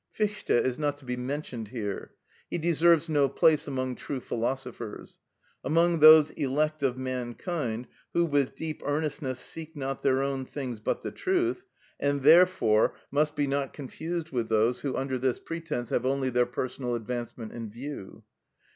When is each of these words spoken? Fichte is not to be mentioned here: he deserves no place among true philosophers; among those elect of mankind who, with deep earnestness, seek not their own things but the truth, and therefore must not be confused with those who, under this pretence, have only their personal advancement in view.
Fichte 0.11 0.49
is 0.59 0.79
not 0.79 0.97
to 0.97 1.05
be 1.05 1.15
mentioned 1.15 1.67
here: 1.67 2.15
he 2.49 2.57
deserves 2.57 3.07
no 3.07 3.29
place 3.29 3.67
among 3.67 3.93
true 3.93 4.19
philosophers; 4.19 5.19
among 5.63 5.99
those 5.99 6.31
elect 6.31 6.81
of 6.81 6.97
mankind 6.97 7.85
who, 8.13 8.25
with 8.25 8.55
deep 8.55 8.81
earnestness, 8.83 9.39
seek 9.39 9.75
not 9.75 10.01
their 10.01 10.23
own 10.23 10.43
things 10.43 10.79
but 10.79 11.03
the 11.03 11.11
truth, 11.11 11.65
and 11.99 12.23
therefore 12.23 12.95
must 13.11 13.37
not 13.37 13.71
be 13.73 13.75
confused 13.75 14.31
with 14.31 14.49
those 14.49 14.79
who, 14.81 14.97
under 14.97 15.19
this 15.19 15.39
pretence, 15.39 15.89
have 15.91 16.03
only 16.07 16.31
their 16.31 16.47
personal 16.47 16.95
advancement 16.95 17.51
in 17.51 17.69
view. 17.69 18.23